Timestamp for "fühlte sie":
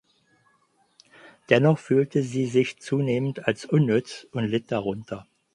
1.77-2.47